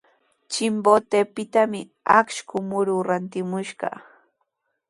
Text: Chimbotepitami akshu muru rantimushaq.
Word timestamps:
Chimbotepitami 0.51 1.81
akshu 2.19 2.57
muru 2.69 2.95
rantimushaq. 3.07 3.95